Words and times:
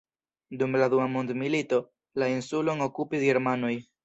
Dum 0.61 0.77
la 0.83 0.87
dua 0.93 1.05
mondmilito, 1.15 1.79
la 2.23 2.31
insulon 2.39 2.83
okupis 2.89 3.29
germanoj. 3.31 3.73